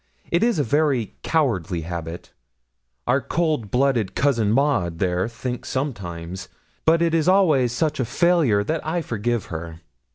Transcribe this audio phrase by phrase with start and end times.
[0.31, 2.33] It is a very cowardly habit.
[3.05, 6.49] Our cold blooded cousin Maud, there, thinks sometimes;
[6.85, 9.81] but it is always such a failure that I forgive her.